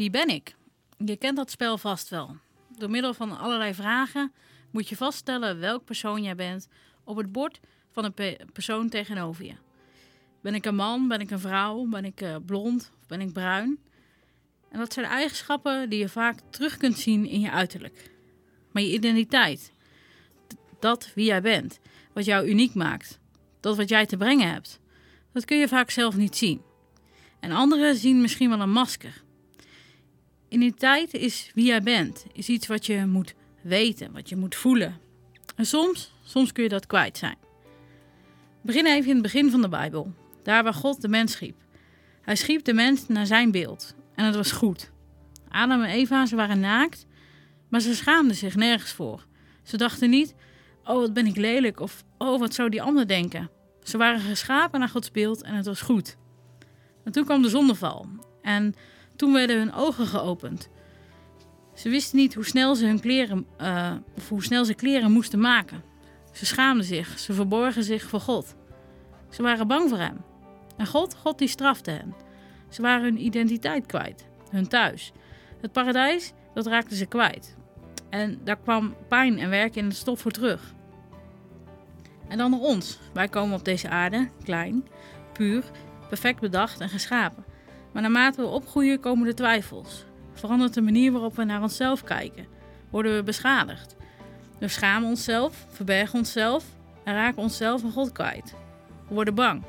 Wie 0.00 0.10
ben 0.10 0.28
ik? 0.28 0.54
Je 1.04 1.16
kent 1.16 1.36
dat 1.36 1.50
spel 1.50 1.78
vast 1.78 2.08
wel. 2.08 2.36
Door 2.76 2.90
middel 2.90 3.14
van 3.14 3.38
allerlei 3.38 3.74
vragen 3.74 4.32
moet 4.70 4.88
je 4.88 4.96
vaststellen 4.96 5.58
welk 5.58 5.84
persoon 5.84 6.22
jij 6.22 6.34
bent 6.34 6.68
op 7.04 7.16
het 7.16 7.32
bord 7.32 7.60
van 7.90 8.04
een 8.04 8.14
pe- 8.14 8.38
persoon 8.52 8.88
tegenover 8.88 9.44
je. 9.44 9.54
Ben 10.42 10.54
ik 10.54 10.64
een 10.64 10.74
man? 10.74 11.08
Ben 11.08 11.20
ik 11.20 11.30
een 11.30 11.40
vrouw? 11.40 11.86
Ben 11.86 12.04
ik 12.04 12.20
eh, 12.20 12.36
blond? 12.46 12.90
Of 13.00 13.06
ben 13.06 13.20
ik 13.20 13.32
bruin? 13.32 13.78
En 14.70 14.78
dat 14.78 14.92
zijn 14.92 15.06
eigenschappen 15.06 15.90
die 15.90 15.98
je 15.98 16.08
vaak 16.08 16.38
terug 16.50 16.76
kunt 16.76 16.98
zien 16.98 17.26
in 17.26 17.40
je 17.40 17.50
uiterlijk. 17.50 18.10
Maar 18.72 18.82
je 18.82 18.92
identiteit, 18.92 19.72
dat 20.78 21.12
wie 21.14 21.26
jij 21.26 21.42
bent, 21.42 21.80
wat 22.12 22.24
jou 22.24 22.48
uniek 22.48 22.74
maakt, 22.74 23.18
dat 23.60 23.76
wat 23.76 23.88
jij 23.88 24.06
te 24.06 24.16
brengen 24.16 24.50
hebt, 24.52 24.80
dat 25.32 25.44
kun 25.44 25.56
je 25.56 25.68
vaak 25.68 25.90
zelf 25.90 26.16
niet 26.16 26.36
zien. 26.36 26.62
En 27.40 27.52
anderen 27.52 27.96
zien 27.96 28.20
misschien 28.20 28.48
wel 28.48 28.60
een 28.60 28.72
masker. 28.72 29.22
Identiteit 30.50 31.14
is 31.14 31.50
wie 31.54 31.64
jij 31.64 31.82
bent, 31.82 32.24
is 32.32 32.48
iets 32.48 32.66
wat 32.66 32.86
je 32.86 33.06
moet 33.06 33.34
weten, 33.62 34.12
wat 34.12 34.28
je 34.28 34.36
moet 34.36 34.54
voelen. 34.54 34.98
En 35.56 35.66
soms, 35.66 36.12
soms 36.24 36.52
kun 36.52 36.62
je 36.62 36.68
dat 36.68 36.86
kwijt 36.86 37.18
zijn. 37.18 37.36
Begin 38.62 38.86
even 38.86 39.08
in 39.08 39.12
het 39.14 39.22
begin 39.22 39.50
van 39.50 39.60
de 39.60 39.68
Bijbel, 39.68 40.14
daar 40.42 40.62
waar 40.62 40.74
God 40.74 41.00
de 41.00 41.08
mens 41.08 41.32
schiep. 41.32 41.56
Hij 42.22 42.36
schiep 42.36 42.64
de 42.64 42.72
mens 42.72 43.06
naar 43.08 43.26
zijn 43.26 43.50
beeld 43.50 43.94
en 44.14 44.24
het 44.24 44.34
was 44.34 44.52
goed. 44.52 44.90
Adam 45.48 45.82
en 45.82 45.90
Eva, 45.90 46.26
ze 46.26 46.36
waren 46.36 46.60
naakt, 46.60 47.06
maar 47.68 47.80
ze 47.80 47.94
schaamden 47.94 48.36
zich 48.36 48.56
nergens 48.56 48.92
voor. 48.92 49.26
Ze 49.62 49.76
dachten 49.76 50.10
niet, 50.10 50.34
oh 50.84 51.00
wat 51.00 51.12
ben 51.12 51.26
ik 51.26 51.36
lelijk 51.36 51.80
of 51.80 52.04
oh 52.18 52.38
wat 52.38 52.54
zou 52.54 52.68
die 52.68 52.82
ander 52.82 53.06
denken. 53.06 53.50
Ze 53.82 53.96
waren 53.96 54.20
geschapen 54.20 54.80
naar 54.80 54.88
Gods 54.88 55.10
beeld 55.10 55.42
en 55.42 55.54
het 55.54 55.66
was 55.66 55.80
goed. 55.80 56.16
En 57.04 57.12
toen 57.12 57.24
kwam 57.24 57.42
de 57.42 57.48
zondeval 57.48 58.06
en 58.42 58.74
toen 59.20 59.32
werden 59.32 59.58
hun 59.58 59.72
ogen 59.74 60.06
geopend. 60.06 60.68
Ze 61.74 61.88
wisten 61.88 62.18
niet 62.18 62.34
hoe 62.34 62.44
snel 62.44 62.74
ze 62.74 62.86
hun 62.86 63.00
kleren, 63.00 63.46
eh, 63.56 63.92
of 64.16 64.28
hoe 64.28 64.42
snel 64.42 64.64
ze 64.64 64.74
kleren 64.74 65.12
moesten 65.12 65.40
maken. 65.40 65.82
Ze 66.32 66.46
schaamden 66.46 66.84
zich, 66.84 67.18
ze 67.18 67.32
verborgen 67.32 67.84
zich 67.84 68.02
voor 68.02 68.20
God. 68.20 68.54
Ze 69.30 69.42
waren 69.42 69.66
bang 69.66 69.88
voor 69.88 69.98
hem. 69.98 70.16
En 70.76 70.86
God, 70.86 71.14
God 71.14 71.38
die 71.38 71.48
strafte 71.48 71.90
hen. 71.90 72.14
Ze 72.68 72.82
waren 72.82 73.02
hun 73.02 73.24
identiteit 73.24 73.86
kwijt, 73.86 74.26
hun 74.50 74.68
thuis. 74.68 75.12
Het 75.60 75.72
paradijs, 75.72 76.32
dat 76.54 76.66
raakten 76.66 76.96
ze 76.96 77.06
kwijt. 77.06 77.56
En 78.10 78.40
daar 78.44 78.58
kwam 78.58 78.94
pijn 79.08 79.38
en 79.38 79.50
werk 79.50 79.76
in 79.76 79.84
het 79.84 79.96
stof 79.96 80.20
voor 80.20 80.30
terug. 80.30 80.74
En 82.28 82.38
dan 82.38 82.50
naar 82.50 82.60
ons. 82.60 82.98
Wij 83.12 83.28
komen 83.28 83.58
op 83.58 83.64
deze 83.64 83.88
aarde, 83.88 84.28
klein, 84.44 84.88
puur, 85.32 85.64
perfect 86.08 86.40
bedacht 86.40 86.80
en 86.80 86.88
geschapen. 86.88 87.44
Maar 87.92 88.02
naarmate 88.02 88.40
we 88.40 88.46
opgroeien 88.46 89.00
komen 89.00 89.26
de 89.26 89.34
twijfels. 89.34 90.04
Verandert 90.32 90.74
de 90.74 90.80
manier 90.80 91.12
waarop 91.12 91.36
we 91.36 91.44
naar 91.44 91.62
onszelf 91.62 92.04
kijken. 92.04 92.46
Worden 92.90 93.14
we 93.14 93.22
beschadigd. 93.22 93.96
We 94.58 94.68
schamen 94.68 95.08
onszelf, 95.08 95.66
verbergen 95.68 96.18
onszelf 96.18 96.64
en 97.04 97.14
raken 97.14 97.42
onszelf 97.42 97.82
en 97.82 97.92
God 97.92 98.12
kwijt. 98.12 98.54
We 99.08 99.14
worden 99.14 99.34
bang. 99.34 99.62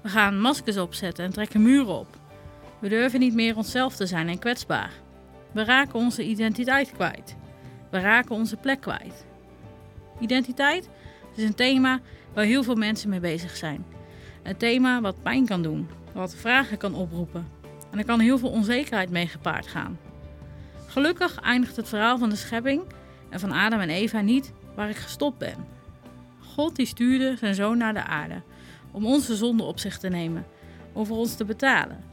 We 0.00 0.08
gaan 0.08 0.40
maskers 0.40 0.76
opzetten 0.76 1.24
en 1.24 1.32
trekken 1.32 1.62
muren 1.62 1.98
op. 1.98 2.06
We 2.78 2.88
durven 2.88 3.20
niet 3.20 3.34
meer 3.34 3.56
onszelf 3.56 3.96
te 3.96 4.06
zijn 4.06 4.28
en 4.28 4.38
kwetsbaar. 4.38 4.92
We 5.52 5.64
raken 5.64 5.94
onze 5.94 6.24
identiteit 6.24 6.92
kwijt. 6.92 7.36
We 7.90 8.00
raken 8.00 8.34
onze 8.34 8.56
plek 8.56 8.80
kwijt. 8.80 9.24
Identiteit 10.20 10.88
is 11.34 11.44
een 11.44 11.54
thema 11.54 12.00
waar 12.34 12.44
heel 12.44 12.62
veel 12.62 12.74
mensen 12.74 13.08
mee 13.08 13.20
bezig 13.20 13.56
zijn. 13.56 13.84
Een 14.42 14.56
thema 14.56 15.00
wat 15.00 15.22
pijn 15.22 15.46
kan 15.46 15.62
doen, 15.62 15.88
wat 16.12 16.34
vragen 16.34 16.78
kan 16.78 16.94
oproepen. 16.94 17.46
En 17.90 17.98
er 17.98 18.04
kan 18.04 18.20
heel 18.20 18.38
veel 18.38 18.50
onzekerheid 18.50 19.10
mee 19.10 19.26
gepaard 19.26 19.66
gaan. 19.66 19.98
Gelukkig 20.86 21.40
eindigt 21.40 21.76
het 21.76 21.88
verhaal 21.88 22.18
van 22.18 22.28
de 22.28 22.36
schepping 22.36 22.82
en 23.30 23.40
van 23.40 23.52
Adam 23.52 23.80
en 23.80 23.90
Eva 23.90 24.20
niet 24.20 24.52
waar 24.74 24.88
ik 24.88 24.96
gestopt 24.96 25.38
ben. 25.38 25.66
God 26.38 26.76
die 26.76 26.86
stuurde 26.86 27.36
zijn 27.38 27.54
zoon 27.54 27.78
naar 27.78 27.94
de 27.94 28.04
aarde 28.04 28.42
om 28.90 29.06
onze 29.06 29.36
zonde 29.36 29.62
op 29.62 29.78
zich 29.78 29.98
te 29.98 30.08
nemen, 30.08 30.46
om 30.92 31.06
voor 31.06 31.16
ons 31.16 31.34
te 31.34 31.44
betalen, 31.44 32.04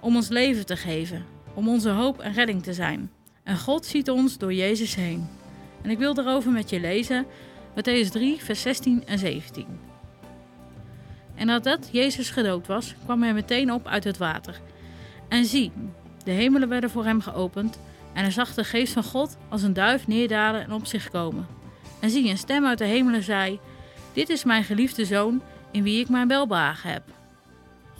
om 0.00 0.16
ons 0.16 0.28
leven 0.28 0.66
te 0.66 0.76
geven, 0.76 1.24
om 1.54 1.68
onze 1.68 1.90
hoop 1.90 2.18
en 2.18 2.32
redding 2.32 2.62
te 2.62 2.74
zijn. 2.74 3.10
En 3.42 3.58
God 3.58 3.86
ziet 3.86 4.10
ons 4.10 4.38
door 4.38 4.52
Jezus 4.52 4.94
heen. 4.94 5.28
En 5.82 5.90
ik 5.90 5.98
wil 5.98 6.14
daarover 6.14 6.50
met 6.52 6.70
je 6.70 6.80
lezen 6.80 7.26
Matthäus 7.70 8.10
3, 8.10 8.42
vers 8.42 8.62
16 8.62 9.06
en 9.06 9.18
17. 9.18 9.66
En 11.34 11.46
nadat 11.46 11.88
Jezus 11.92 12.30
gedoopt 12.30 12.66
was, 12.66 12.94
kwam 13.04 13.22
hij 13.22 13.32
meteen 13.32 13.72
op 13.72 13.86
uit 13.86 14.04
het 14.04 14.18
water. 14.18 14.60
En 15.30 15.44
zie, 15.44 15.72
de 16.24 16.30
hemelen 16.30 16.68
werden 16.68 16.90
voor 16.90 17.04
hem 17.04 17.20
geopend, 17.20 17.78
en 18.12 18.22
hij 18.22 18.30
zag 18.30 18.54
de 18.54 18.64
geest 18.64 18.92
van 18.92 19.04
God 19.04 19.36
als 19.48 19.62
een 19.62 19.72
duif 19.72 20.06
neerdalen 20.06 20.64
en 20.64 20.72
op 20.72 20.86
zich 20.86 21.10
komen. 21.10 21.46
En 22.00 22.10
zie, 22.10 22.30
een 22.30 22.38
stem 22.38 22.66
uit 22.66 22.78
de 22.78 22.84
hemelen 22.84 23.22
zei: 23.22 23.60
Dit 24.12 24.28
is 24.28 24.44
mijn 24.44 24.64
geliefde 24.64 25.04
zoon, 25.04 25.42
in 25.70 25.82
wie 25.82 26.00
ik 26.00 26.08
mijn 26.08 26.28
welbehagen 26.28 26.90
heb. 26.90 27.02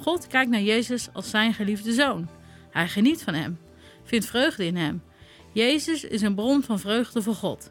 God 0.01 0.27
kijkt 0.27 0.51
naar 0.51 0.61
Jezus 0.61 1.09
als 1.13 1.31
zijn 1.31 1.55
geliefde 1.55 1.93
zoon. 1.93 2.29
Hij 2.71 2.89
geniet 2.89 3.23
van 3.23 3.35
hem, 3.35 3.59
vindt 4.05 4.27
vreugde 4.27 4.67
in 4.67 4.77
hem. 4.77 5.03
Jezus 5.53 6.05
is 6.05 6.23
een 6.23 6.35
bron 6.35 6.63
van 6.63 6.79
vreugde 6.79 7.23
voor 7.23 7.35
God. 7.35 7.71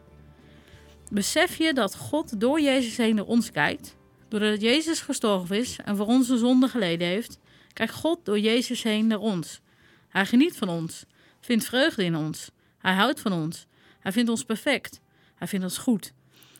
Besef 1.11 1.57
je 1.57 1.73
dat 1.73 1.95
God 1.95 2.39
door 2.39 2.61
Jezus 2.61 2.97
heen 2.97 3.15
naar 3.15 3.25
ons 3.25 3.51
kijkt? 3.51 3.97
Doordat 4.27 4.61
Jezus 4.61 4.99
gestorven 4.99 5.57
is 5.57 5.79
en 5.85 5.95
voor 5.95 6.05
onze 6.05 6.37
zonde 6.37 6.67
geleden 6.67 7.07
heeft, 7.07 7.39
kijkt 7.79 7.93
God 7.93 8.25
door 8.25 8.39
Jezus 8.39 8.83
heen 8.83 9.07
naar 9.07 9.19
ons. 9.19 9.61
Hij 10.07 10.25
geniet 10.25 10.57
van 10.57 10.69
ons, 10.69 11.05
vindt 11.41 11.65
vreugde 11.65 12.03
in 12.03 12.15
ons. 12.15 12.51
Hij 12.77 12.93
houdt 12.93 13.19
van 13.19 13.31
ons. 13.31 13.65
Hij 13.99 14.11
vindt 14.11 14.29
ons 14.29 14.43
perfect. 14.43 15.01
Hij 15.35 15.47
vindt 15.47 15.65
ons 15.65 15.77
goed. 15.77 16.13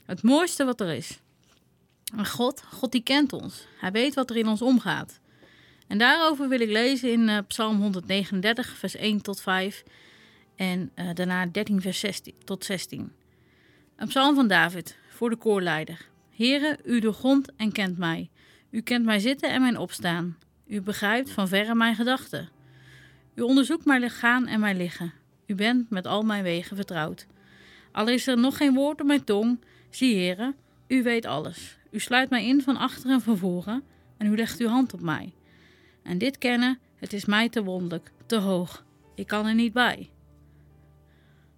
Het 0.05 0.23
mooiste 0.23 0.65
wat 0.65 0.81
er 0.81 0.89
is. 0.89 1.19
En 2.15 2.27
God, 2.27 2.63
God 2.71 2.91
die 2.91 3.03
kent 3.03 3.33
ons. 3.33 3.65
Hij 3.79 3.91
weet 3.91 4.13
wat 4.15 4.29
er 4.29 4.37
in 4.37 4.47
ons 4.47 4.61
omgaat. 4.61 5.19
En 5.87 5.97
daarover 5.97 6.49
wil 6.49 6.59
ik 6.59 6.69
lezen 6.69 7.11
in 7.11 7.27
uh, 7.27 7.37
Psalm 7.47 7.81
139, 7.81 8.67
vers 8.77 8.95
1 8.95 9.21
tot 9.21 9.41
5 9.41 9.83
en 10.55 10.91
uh, 10.95 11.09
daarna 11.13 11.45
13, 11.45 11.81
vers 11.81 11.99
16 11.99 12.35
tot 12.43 12.65
16. 12.65 13.11
Een 13.95 14.07
psalm 14.07 14.35
van 14.35 14.47
David 14.47 14.97
voor 15.09 15.29
de 15.29 15.35
koorleider. 15.35 16.09
Heere, 16.35 16.79
u 16.83 16.99
doorgrondt 16.99 17.51
en 17.55 17.71
kent 17.71 17.97
mij. 17.97 18.29
U 18.69 18.81
kent 18.81 19.05
mijn 19.05 19.21
zitten 19.21 19.49
en 19.49 19.61
mijn 19.61 19.77
opstaan. 19.77 20.37
U 20.69 20.81
begrijpt 20.81 21.31
van 21.31 21.47
verre 21.47 21.75
mijn 21.75 21.95
gedachten. 21.95 22.49
U 23.35 23.41
onderzoekt 23.41 23.85
mijn 23.85 24.09
gaan 24.09 24.47
en 24.47 24.59
mijn 24.59 24.77
liggen. 24.77 25.13
U 25.45 25.55
bent 25.55 25.89
met 25.89 26.07
al 26.07 26.23
mijn 26.23 26.43
wegen 26.43 26.75
vertrouwd. 26.75 27.27
Al 27.91 28.07
is 28.07 28.27
er 28.27 28.37
nog 28.37 28.57
geen 28.57 28.73
woord 28.73 29.01
op 29.01 29.07
mijn 29.07 29.23
tong, 29.23 29.59
zie 29.89 30.15
Heere, 30.15 30.55
u 30.87 31.03
weet 31.03 31.25
alles. 31.25 31.77
U 31.91 31.99
sluit 31.99 32.29
mij 32.29 32.47
in 32.47 32.61
van 32.61 32.77
achter 32.77 33.09
en 33.09 33.21
van 33.21 33.37
voren 33.37 33.83
en 34.17 34.27
u 34.27 34.35
legt 34.35 34.59
uw 34.59 34.67
hand 34.67 34.93
op 34.93 35.01
mij. 35.01 35.33
En 36.03 36.17
dit 36.17 36.37
kennen, 36.37 36.79
het 36.95 37.13
is 37.13 37.25
mij 37.25 37.49
te 37.49 37.63
wonderlijk, 37.63 38.11
te 38.25 38.35
hoog. 38.35 38.85
Ik 39.15 39.27
kan 39.27 39.45
er 39.45 39.55
niet 39.55 39.73
bij. 39.73 40.09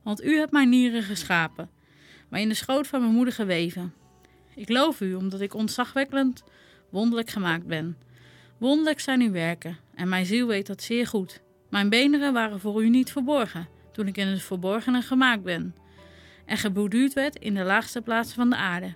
Want 0.04 0.24
u 0.24 0.38
hebt 0.38 0.52
mijn 0.52 0.70
nieren 0.70 1.04
geschapen, 1.04 1.70
maar 2.30 2.40
in 2.40 2.50
de 2.50 2.56
schoot 2.56 2.88
van 2.88 3.02
mijn 3.02 3.14
moeder 3.14 3.34
geweven. 3.34 3.94
Ik 4.56 4.70
loof 4.70 5.02
u, 5.02 5.14
omdat 5.14 5.42
ik 5.42 5.54
ontzagwekkend 5.54 6.44
wonderlijk 6.90 7.30
gemaakt 7.30 7.66
ben. 7.68 7.98
Wonderlijk 8.62 9.00
zijn 9.00 9.22
uw 9.22 9.32
werken, 9.32 9.78
en 9.96 10.10
mijn 10.10 10.26
ziel 10.26 10.48
weet 10.48 10.68
dat 10.68 10.82
zeer 10.82 11.08
goed. 11.08 11.42
Mijn 11.70 11.90
beenderen 11.90 12.34
waren 12.34 12.60
voor 12.60 12.84
u 12.84 12.90
niet 12.90 13.12
verborgen, 13.12 13.68
toen 13.92 14.08
ik 14.08 14.18
in 14.18 14.28
het 14.28 14.42
verborgene 14.42 15.02
gemaakt 15.02 15.44
ben. 15.44 15.76
En 16.46 16.58
geborduurd 16.58 17.14
werd 17.14 17.36
in 17.36 17.54
de 17.54 17.64
laagste 17.64 18.02
plaatsen 18.02 18.36
van 18.36 18.50
de 18.50 18.56
aarde. 18.56 18.94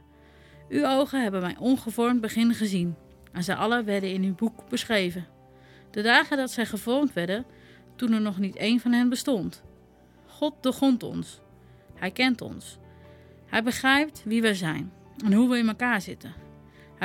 Uw 0.70 0.86
ogen 0.86 1.22
hebben 1.22 1.42
mijn 1.42 1.60
ongevormd 1.60 2.22
begin 2.22 2.54
gezien, 2.54 2.96
en 3.32 3.44
zij 3.44 3.56
alle 3.56 3.84
werden 3.84 4.14
in 4.14 4.24
uw 4.24 4.36
boek 4.36 4.70
beschreven. 4.70 5.26
De 5.92 6.02
dagen 6.02 6.38
dat 6.38 6.52
zij 6.52 6.66
gevormd 6.66 7.14
werden, 7.14 7.46
toen 7.96 8.12
er 8.12 8.22
nog 8.22 8.40
niet 8.40 8.56
één 8.56 8.80
van 8.80 8.92
hen 8.92 9.10
bestond. 9.10 9.64
God 10.26 10.54
doorgrondt 10.62 11.04
ons. 11.04 11.42
Hij 11.96 12.12
kent 12.12 12.42
ons. 12.42 12.78
Hij 13.46 13.64
begrijpt 13.64 14.24
wie 14.26 14.42
we 14.42 14.56
zijn 14.56 14.92
en 15.26 15.34
hoe 15.34 15.50
we 15.50 15.58
in 15.58 15.68
elkaar 15.68 16.02
zitten. 16.02 16.45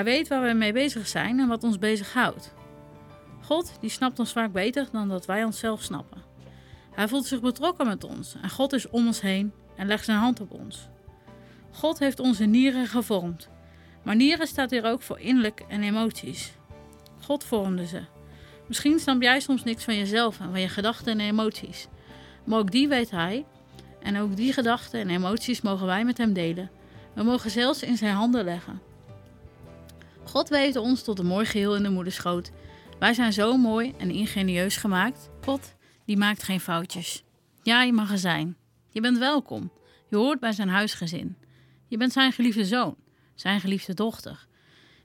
Hij 0.01 0.13
weet 0.13 0.29
waar 0.29 0.43
we 0.43 0.53
mee 0.53 0.73
bezig 0.73 1.07
zijn 1.07 1.39
en 1.39 1.49
wat 1.49 1.65
ons 1.65 1.79
bezighoudt. 1.79 2.55
God 3.41 3.73
die 3.81 3.91
snapt 3.91 4.19
ons 4.19 4.33
vaak 4.33 4.53
beter 4.53 4.89
dan 4.93 5.09
dat 5.09 5.27
wij 5.27 5.45
onszelf 5.45 5.83
snappen. 5.83 6.23
Hij 6.91 7.09
voelt 7.09 7.27
zich 7.27 7.41
betrokken 7.41 7.87
met 7.87 8.05
ons 8.05 8.35
en 8.43 8.51
God 8.51 8.73
is 8.73 8.89
om 8.89 9.07
ons 9.07 9.21
heen 9.21 9.53
en 9.77 9.87
legt 9.87 10.05
zijn 10.05 10.19
hand 10.19 10.41
op 10.41 10.53
ons. 10.53 10.89
God 11.71 11.99
heeft 11.99 12.21
onze 12.21 12.45
nieren 12.45 12.87
gevormd. 12.87 13.49
Maar 14.03 14.17
nieren 14.17 14.47
staat 14.47 14.71
hier 14.71 14.85
ook 14.85 15.03
voor 15.03 15.19
innerlijk 15.19 15.65
en 15.69 15.83
emoties. 15.83 16.53
God 17.25 17.45
vormde 17.45 17.87
ze. 17.87 18.01
Misschien 18.67 18.99
snap 18.99 19.23
jij 19.23 19.41
soms 19.41 19.65
niks 19.65 19.85
van 19.85 19.97
jezelf 19.97 20.41
en 20.41 20.51
van 20.51 20.61
je 20.61 20.69
gedachten 20.69 21.13
en 21.13 21.27
emoties. 21.27 21.89
Maar 22.45 22.59
ook 22.59 22.71
die 22.71 22.89
weet 22.89 23.11
hij. 23.11 23.47
En 24.03 24.19
ook 24.19 24.37
die 24.37 24.53
gedachten 24.53 25.01
en 25.01 25.11
emoties 25.11 25.61
mogen 25.61 25.87
wij 25.87 26.05
met 26.05 26.19
hem 26.19 26.33
delen. 26.33 26.71
We 27.15 27.23
mogen 27.23 27.51
zelfs 27.51 27.83
in 27.83 27.97
zijn 27.97 28.15
handen 28.15 28.45
leggen. 28.45 28.90
God 30.31 30.49
weet 30.49 30.77
ons 30.77 31.03
tot 31.03 31.19
een 31.19 31.27
mooi 31.27 31.47
geheel 31.47 31.77
in 31.77 31.83
de 31.83 31.91
moederschoot. 31.91 32.51
Wij 32.99 33.15
zijn 33.15 33.33
zo 33.33 33.57
mooi 33.57 33.95
en 33.99 34.11
ingenieus 34.11 34.77
gemaakt. 34.77 35.31
God 35.45 35.75
die 36.05 36.17
maakt 36.17 36.43
geen 36.43 36.61
foutjes. 36.61 37.25
Ja, 37.63 37.83
je 37.83 37.93
mag 37.93 38.11
er 38.11 38.19
zijn. 38.19 38.57
Je 38.91 39.01
bent 39.01 39.19
welkom. 39.19 39.73
Je 40.09 40.17
hoort 40.17 40.41
bij 40.41 40.53
zijn 40.53 40.69
huisgezin. 40.69 41.37
Je 41.89 41.97
bent 41.97 42.13
zijn 42.13 42.33
geliefde 42.33 42.65
zoon, 42.65 42.97
zijn 43.35 43.61
geliefde 43.61 43.95
dochter. 43.95 44.47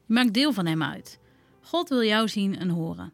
Je 0.05 0.13
maakt 0.13 0.33
deel 0.33 0.53
van 0.53 0.65
hem 0.65 0.83
uit. 0.83 1.19
God 1.61 1.89
wil 1.89 2.03
jou 2.03 2.27
zien 2.27 2.57
en 2.57 2.69
horen. 2.69 3.13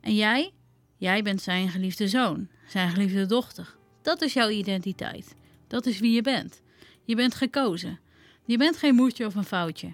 En 0.00 0.14
jij? 0.14 0.52
Jij 0.96 1.22
bent 1.22 1.42
zijn 1.42 1.68
geliefde 1.68 2.08
zoon, 2.08 2.48
zijn 2.66 2.90
geliefde 2.90 3.26
dochter. 3.26 3.76
Dat 4.02 4.22
is 4.22 4.32
jouw 4.32 4.48
identiteit. 4.48 5.34
Dat 5.66 5.86
is 5.86 5.98
wie 5.98 6.12
je 6.12 6.22
bent. 6.22 6.62
Je 7.04 7.16
bent 7.16 7.34
gekozen. 7.34 8.00
Je 8.44 8.58
bent 8.58 8.76
geen 8.76 8.94
moedje 8.94 9.26
of 9.26 9.34
een 9.34 9.44
foutje. 9.44 9.92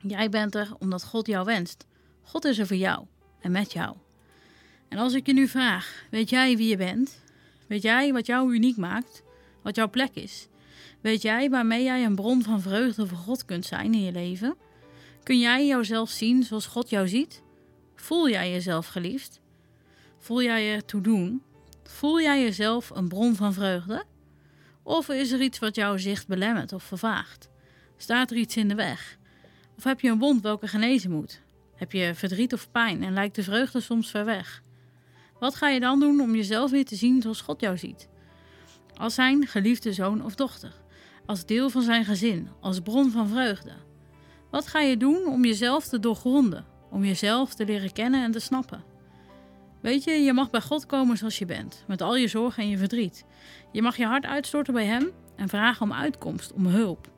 Jij 0.00 0.28
bent 0.28 0.54
er 0.54 0.68
omdat 0.78 1.04
God 1.04 1.26
jou 1.26 1.44
wenst. 1.44 1.86
God 2.22 2.44
is 2.44 2.58
er 2.58 2.66
voor 2.66 2.76
jou 2.76 3.06
en 3.40 3.52
met 3.52 3.72
jou. 3.72 3.96
En 4.88 4.98
als 4.98 5.14
ik 5.14 5.26
je 5.26 5.32
nu 5.32 5.48
vraag: 5.48 6.04
weet 6.10 6.30
jij 6.30 6.56
wie 6.56 6.68
je 6.68 6.76
bent? 6.76 7.22
Weet 7.66 7.82
jij 7.82 8.12
wat 8.12 8.26
jou 8.26 8.54
uniek 8.54 8.76
maakt? 8.76 9.22
Wat 9.62 9.76
jouw 9.76 9.90
plek 9.90 10.14
is? 10.14 10.48
Weet 11.00 11.22
jij 11.22 11.50
waarmee 11.50 11.84
jij 11.84 12.04
een 12.04 12.14
bron 12.14 12.42
van 12.42 12.60
vreugde 12.60 13.06
voor 13.06 13.18
God 13.18 13.44
kunt 13.44 13.66
zijn 13.66 13.94
in 13.94 14.02
je 14.02 14.12
leven? 14.12 14.56
Kun 15.22 15.38
jij 15.38 15.66
jouzelf 15.66 16.10
zien 16.10 16.42
zoals 16.42 16.66
God 16.66 16.90
jou 16.90 17.08
ziet? 17.08 17.42
Voel 17.94 18.28
jij 18.28 18.50
jezelf 18.50 18.86
geliefd? 18.86 19.40
Voel 20.18 20.42
jij 20.42 20.64
je 20.64 20.84
toe 20.84 21.00
doen? 21.00 21.42
Voel 21.82 22.20
jij 22.20 22.42
jezelf 22.42 22.90
een 22.90 23.08
bron 23.08 23.34
van 23.34 23.52
vreugde? 23.52 24.04
Of 24.82 25.08
is 25.08 25.30
er 25.30 25.40
iets 25.40 25.58
wat 25.58 25.74
jouw 25.74 25.96
zicht 25.96 26.26
belemmert 26.26 26.72
of 26.72 26.82
vervaagt? 26.82 27.48
Staat 27.96 28.30
er 28.30 28.36
iets 28.36 28.56
in 28.56 28.68
de 28.68 28.74
weg? 28.74 29.17
Of 29.78 29.84
heb 29.84 30.00
je 30.00 30.10
een 30.10 30.18
wond 30.18 30.42
welke 30.42 30.66
genezen 30.66 31.10
moet? 31.10 31.40
Heb 31.74 31.92
je 31.92 32.14
verdriet 32.14 32.52
of 32.52 32.70
pijn 32.70 33.02
en 33.02 33.12
lijkt 33.12 33.34
de 33.34 33.42
vreugde 33.42 33.80
soms 33.80 34.10
ver 34.10 34.24
weg? 34.24 34.62
Wat 35.38 35.54
ga 35.54 35.68
je 35.68 35.80
dan 35.80 36.00
doen 36.00 36.20
om 36.20 36.34
jezelf 36.34 36.70
weer 36.70 36.84
te 36.84 36.96
zien 36.96 37.22
zoals 37.22 37.40
God 37.40 37.60
jou 37.60 37.78
ziet? 37.78 38.08
Als 38.94 39.14
zijn 39.14 39.46
geliefde 39.46 39.92
zoon 39.92 40.24
of 40.24 40.34
dochter, 40.34 40.72
als 41.26 41.46
deel 41.46 41.70
van 41.70 41.82
zijn 41.82 42.04
gezin, 42.04 42.48
als 42.60 42.80
bron 42.80 43.10
van 43.10 43.28
vreugde. 43.28 43.72
Wat 44.50 44.66
ga 44.66 44.80
je 44.80 44.96
doen 44.96 45.26
om 45.26 45.44
jezelf 45.44 45.84
te 45.84 46.00
doorgronden, 46.00 46.66
om 46.90 47.04
jezelf 47.04 47.54
te 47.54 47.64
leren 47.64 47.92
kennen 47.92 48.24
en 48.24 48.32
te 48.32 48.40
snappen? 48.40 48.84
Weet 49.80 50.04
je, 50.04 50.10
je 50.10 50.32
mag 50.32 50.50
bij 50.50 50.60
God 50.60 50.86
komen 50.86 51.16
zoals 51.16 51.38
je 51.38 51.46
bent, 51.46 51.84
met 51.86 52.02
al 52.02 52.16
je 52.16 52.28
zorgen 52.28 52.62
en 52.62 52.68
je 52.68 52.78
verdriet. 52.78 53.24
Je 53.72 53.82
mag 53.82 53.96
je 53.96 54.06
hart 54.06 54.24
uitstorten 54.24 54.74
bij 54.74 54.86
Hem 54.86 55.10
en 55.36 55.48
vragen 55.48 55.82
om 55.82 55.92
uitkomst, 55.92 56.52
om 56.52 56.66
hulp. 56.66 57.10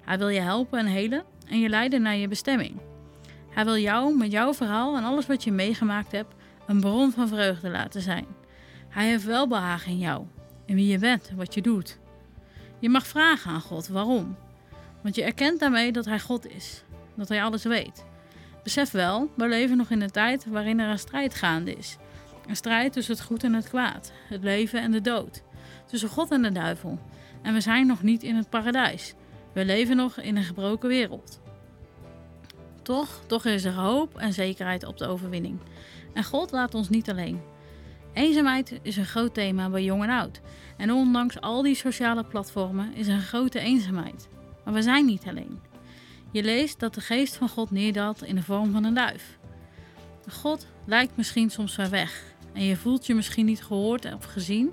Hij 0.00 0.18
wil 0.18 0.28
je 0.28 0.40
helpen 0.40 0.78
en 0.78 0.86
helen 0.86 1.24
en 1.48 1.60
je 1.60 1.68
leiden 1.68 2.02
naar 2.02 2.16
je 2.16 2.28
bestemming. 2.28 2.80
Hij 3.50 3.64
wil 3.64 3.78
jou 3.78 4.16
met 4.16 4.32
jouw 4.32 4.54
verhaal 4.54 4.96
en 4.96 5.04
alles 5.04 5.26
wat 5.26 5.44
je 5.44 5.52
meegemaakt 5.52 6.12
hebt 6.12 6.34
een 6.66 6.80
bron 6.80 7.12
van 7.12 7.28
vreugde 7.28 7.70
laten 7.70 8.00
zijn. 8.00 8.26
Hij 8.88 9.08
heeft 9.08 9.24
welbehagen 9.24 9.90
in 9.90 9.98
jou, 9.98 10.24
in 10.64 10.74
wie 10.74 10.86
je 10.86 10.98
bent 10.98 11.28
en 11.28 11.36
wat 11.36 11.54
je 11.54 11.62
doet. 11.62 11.98
Je 12.78 12.88
mag 12.88 13.06
vragen 13.06 13.50
aan 13.50 13.60
God 13.60 13.88
waarom. 13.88 14.36
Want 15.02 15.14
je 15.14 15.24
erkent 15.24 15.60
daarmee 15.60 15.92
dat 15.92 16.04
Hij 16.04 16.20
God 16.20 16.48
is, 16.48 16.84
dat 17.16 17.28
Hij 17.28 17.42
alles 17.42 17.64
weet. 17.64 18.04
Besef 18.62 18.90
wel, 18.90 19.30
we 19.36 19.48
leven 19.48 19.76
nog 19.76 19.90
in 19.90 20.00
een 20.00 20.10
tijd 20.10 20.46
waarin 20.46 20.80
er 20.80 20.90
een 20.90 20.98
strijd 20.98 21.34
gaande 21.34 21.74
is. 21.74 21.96
Een 22.46 22.56
strijd 22.56 22.92
tussen 22.92 23.14
het 23.14 23.24
goed 23.24 23.44
en 23.44 23.54
het 23.54 23.68
kwaad, 23.68 24.12
het 24.28 24.42
leven 24.42 24.80
en 24.80 24.90
de 24.90 25.00
dood, 25.00 25.42
tussen 25.86 26.08
God 26.08 26.30
en 26.30 26.42
de 26.42 26.52
duivel. 26.52 26.98
En 27.42 27.54
we 27.54 27.60
zijn 27.60 27.86
nog 27.86 28.02
niet 28.02 28.22
in 28.22 28.34
het 28.34 28.50
paradijs. 28.50 29.14
We 29.56 29.64
leven 29.64 29.96
nog 29.96 30.20
in 30.20 30.36
een 30.36 30.44
gebroken 30.44 30.88
wereld. 30.88 31.40
Toch, 32.82 33.20
toch 33.26 33.44
is 33.44 33.64
er 33.64 33.72
hoop 33.72 34.18
en 34.18 34.32
zekerheid 34.32 34.84
op 34.84 34.98
de 34.98 35.06
overwinning. 35.06 35.58
En 36.12 36.24
God 36.24 36.50
laat 36.50 36.74
ons 36.74 36.88
niet 36.88 37.10
alleen. 37.10 37.40
Eenzaamheid 38.12 38.78
is 38.82 38.96
een 38.96 39.06
groot 39.06 39.34
thema 39.34 39.68
bij 39.68 39.84
jong 39.84 40.02
en 40.02 40.10
oud. 40.10 40.40
En 40.76 40.92
ondanks 40.92 41.40
al 41.40 41.62
die 41.62 41.74
sociale 41.74 42.24
platformen 42.24 42.94
is 42.94 43.06
er 43.06 43.14
een 43.14 43.20
grote 43.20 43.58
eenzaamheid. 43.58 44.28
Maar 44.64 44.74
we 44.74 44.82
zijn 44.82 45.04
niet 45.04 45.26
alleen. 45.26 45.60
Je 46.30 46.42
leest 46.42 46.80
dat 46.80 46.94
de 46.94 47.00
geest 47.00 47.36
van 47.36 47.48
God 47.48 47.70
neerdaalt 47.70 48.22
in 48.22 48.34
de 48.34 48.42
vorm 48.42 48.72
van 48.72 48.84
een 48.84 48.94
duif. 48.94 49.38
God 50.28 50.66
lijkt 50.84 51.16
misschien 51.16 51.50
soms 51.50 51.74
ver 51.74 51.90
weg 51.90 52.22
en 52.52 52.62
je 52.62 52.76
voelt 52.76 53.06
je 53.06 53.14
misschien 53.14 53.46
niet 53.46 53.64
gehoord 53.64 54.14
of 54.14 54.24
gezien. 54.24 54.72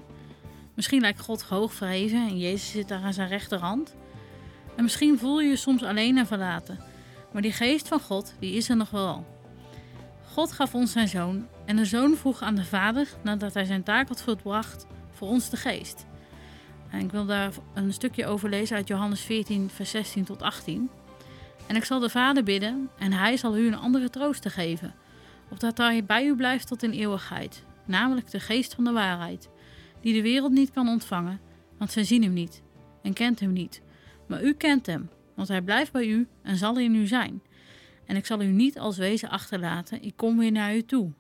Misschien 0.74 1.02
lijkt 1.02 1.20
God 1.20 1.42
hoog 1.42 1.74
verheven 1.74 2.28
en 2.28 2.38
Jezus 2.38 2.72
zit 2.72 2.88
daar 2.88 3.04
aan 3.04 3.14
zijn 3.14 3.28
rechterhand. 3.28 3.96
En 4.76 4.84
misschien 4.84 5.20
voel 5.20 5.42
je 5.42 5.50
je 5.50 5.56
soms 5.56 5.84
alleen 5.84 6.18
en 6.18 6.28
verlaten. 6.28 6.80
Maar 7.32 7.42
die 7.42 7.52
geest 7.52 7.88
van 7.88 8.00
God, 8.00 8.34
die 8.40 8.56
is 8.56 8.70
er 8.70 8.76
nog 8.76 8.90
wel. 8.90 9.26
God 10.32 10.52
gaf 10.52 10.76
ons 10.76 10.92
zijn 10.92 11.08
zoon 11.08 11.48
en 11.66 11.76
de 11.76 11.86
zoon 11.86 12.16
vroeg 12.16 12.42
aan 12.42 12.56
de 12.56 12.66
vader, 12.66 13.08
nadat 13.22 13.54
hij 13.54 13.66
zijn 13.66 13.84
taak 13.84 14.08
had 14.08 14.22
volbracht, 14.22 14.86
voor 15.12 15.28
ons 15.28 15.50
de 15.50 15.58
geest. 15.58 16.06
En 16.90 17.00
ik 17.00 17.12
wil 17.12 17.26
daar 17.26 17.52
een 17.74 17.94
stukje 17.94 18.26
over 18.26 18.50
lezen 18.50 18.76
uit 18.76 18.88
Johannes 18.88 19.22
14, 19.22 19.70
vers 19.70 19.90
16 19.90 20.24
tot 20.24 20.42
18. 20.42 20.90
En 21.68 21.76
ik 21.76 21.84
zal 21.84 22.00
de 22.00 22.10
vader 22.10 22.44
bidden 22.44 22.90
en 22.98 23.14
hij 23.14 23.38
zal 23.38 23.58
u 23.58 23.68
een 23.68 23.78
andere 23.78 24.10
trooster 24.10 24.52
geven, 24.52 24.94
opdat 25.50 25.78
hij 25.78 26.06
bij 26.06 26.26
u 26.26 26.36
blijft 26.36 26.68
tot 26.68 26.84
in 26.84 26.92
eeuwigheid, 26.92 27.64
namelijk 27.86 28.32
de 28.32 28.40
geest 28.40 28.74
van 28.74 28.84
de 28.84 28.92
waarheid, 28.92 29.50
die 30.02 30.14
de 30.14 30.22
wereld 30.22 30.52
niet 30.52 30.72
kan 30.72 30.88
ontvangen, 30.88 31.40
want 31.78 31.92
zij 31.92 32.04
zien 32.04 32.24
hem 32.24 32.34
niet 32.34 32.62
en 33.02 33.14
kent 33.14 33.40
hem 33.40 33.54
niet. 33.54 33.82
Maar 34.34 34.44
u 34.44 34.54
kent 34.54 34.86
hem, 34.86 35.10
want 35.36 35.48
hij 35.48 35.62
blijft 35.62 35.92
bij 35.92 36.08
u 36.08 36.28
en 36.42 36.58
zal 36.58 36.80
in 36.80 36.96
u 36.96 37.08
zijn. 37.08 37.42
En 38.06 38.16
ik 38.16 38.26
zal 38.26 38.42
u 38.42 38.46
niet 38.46 38.80
als 38.80 38.98
wezen 38.98 39.30
achterlaten, 39.30 40.04
ik 40.04 40.14
kom 40.16 40.38
weer 40.38 40.52
naar 40.52 40.76
u 40.76 40.84
toe. 40.84 41.12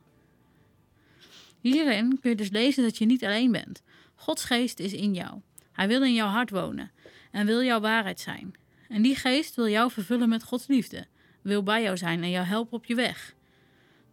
Hierin 1.60 2.20
kun 2.20 2.30
je 2.30 2.36
dus 2.36 2.50
lezen 2.50 2.84
dat 2.84 2.98
je 2.98 3.06
niet 3.06 3.24
alleen 3.24 3.52
bent. 3.52 3.82
Gods 4.16 4.44
geest 4.44 4.80
is 4.80 4.94
in 4.94 5.14
jou. 5.14 5.42
Hij 5.72 5.88
wil 5.88 6.04
in 6.04 6.14
jouw 6.14 6.28
hart 6.28 6.50
wonen 6.50 6.92
en 7.32 7.46
wil 7.46 7.64
jouw 7.64 7.80
waarheid 7.80 8.20
zijn. 8.20 8.54
En 8.90 9.02
die 9.02 9.16
geest 9.16 9.56
wil 9.56 9.68
jou 9.68 9.92
vervullen 9.92 10.30
met 10.30 10.44
Gods 10.44 10.68
liefde, 10.68 11.06
wil 11.42 11.64
bij 11.64 11.84
jou 11.84 11.98
zijn 11.98 12.24
en 12.24 12.30
jou 12.30 12.46
helpen 12.46 12.78
op 12.78 12.86
je 12.86 12.96
weg. 12.96 13.36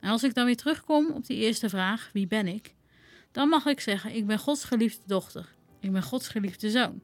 En 0.01 0.11
als 0.11 0.23
ik 0.23 0.35
dan 0.35 0.45
weer 0.45 0.57
terugkom 0.57 1.11
op 1.11 1.27
die 1.27 1.37
eerste 1.37 1.69
vraag, 1.69 2.11
wie 2.13 2.27
ben 2.27 2.47
ik? 2.47 2.75
Dan 3.33 3.49
mag 3.49 3.67
ik 3.67 3.81
zeggen, 3.81 4.15
ik 4.15 4.27
ben 4.27 4.39
Gods 4.39 4.65
geliefde 4.65 5.03
dochter. 5.07 5.55
Ik 5.81 5.93
ben 5.93 6.03
Gods 6.03 6.29
geliefde 6.29 6.71
zoon. 6.71 7.01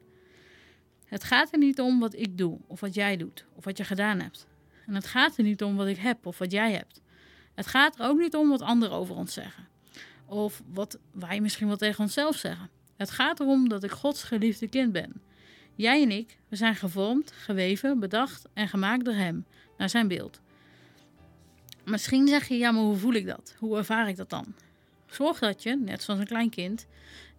Het 1.07 1.23
gaat 1.23 1.51
er 1.51 1.57
niet 1.57 1.81
om 1.81 1.99
wat 1.99 2.15
ik 2.15 2.37
doe, 2.37 2.59
of 2.67 2.79
wat 2.79 2.93
jij 2.93 3.17
doet, 3.17 3.45
of 3.53 3.65
wat 3.65 3.77
je 3.77 3.83
gedaan 3.83 4.19
hebt. 4.19 4.47
En 4.85 4.95
het 4.95 5.07
gaat 5.07 5.37
er 5.37 5.43
niet 5.43 5.63
om 5.63 5.75
wat 5.75 5.87
ik 5.87 5.97
heb 5.97 6.25
of 6.25 6.37
wat 6.37 6.51
jij 6.51 6.71
hebt. 6.71 7.01
Het 7.55 7.67
gaat 7.67 7.99
er 7.99 8.05
ook 8.05 8.19
niet 8.19 8.35
om 8.35 8.49
wat 8.49 8.61
anderen 8.61 8.95
over 8.95 9.15
ons 9.15 9.33
zeggen. 9.33 9.67
Of 10.25 10.61
wat 10.73 10.99
wij 11.11 11.39
misschien 11.39 11.67
wel 11.67 11.77
tegen 11.77 12.03
onszelf 12.03 12.35
zeggen. 12.35 12.69
Het 12.97 13.11
gaat 13.11 13.39
erom 13.39 13.69
dat 13.69 13.83
ik 13.83 13.91
Gods 13.91 14.23
geliefde 14.23 14.67
kind 14.67 14.91
ben. 14.91 15.21
Jij 15.75 16.01
en 16.01 16.11
ik, 16.11 16.39
we 16.47 16.55
zijn 16.55 16.75
gevormd, 16.75 17.31
geweven, 17.31 17.99
bedacht 17.99 18.47
en 18.53 18.67
gemaakt 18.67 19.05
door 19.05 19.13
Hem, 19.13 19.45
naar 19.77 19.89
Zijn 19.89 20.07
beeld. 20.07 20.41
Misschien 21.85 22.27
zeg 22.27 22.47
je, 22.47 22.57
ja, 22.57 22.71
maar 22.71 22.83
hoe 22.83 22.95
voel 22.95 23.13
ik 23.13 23.25
dat? 23.25 23.55
Hoe 23.59 23.77
ervaar 23.77 24.07
ik 24.07 24.15
dat 24.15 24.29
dan? 24.29 24.53
Zorg 25.09 25.39
dat 25.39 25.63
je, 25.63 25.75
net 25.75 26.03
zoals 26.03 26.19
een 26.19 26.25
klein 26.27 26.49
kind, 26.49 26.87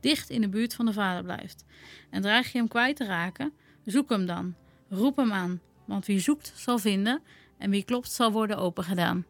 dicht 0.01 0.31
in 0.31 0.41
de 0.41 0.49
buurt 0.49 0.75
van 0.75 0.87
de 0.87 0.93
Vader 0.93 1.23
blijft. 1.23 1.65
En 2.11 2.23
dreig 2.23 2.53
je 2.53 2.59
hem 2.59 2.69
kwijt 2.69 2.97
te 2.97 3.05
raken, 3.05 3.53
zoek 3.85 4.11
hem 4.11 4.27
dan. 4.27 4.55
Roep 4.89 5.17
hem 5.17 5.33
aan, 5.33 5.61
want 5.85 6.07
wie 6.07 6.21
zoekt 6.21 6.53
zal 6.57 6.79
vinden 6.79 7.23
en 7.59 7.71
wie 7.71 7.85
klopt 7.85 8.13
zal 8.13 8.33
worden 8.33 8.59
opengedaan. 8.59 9.27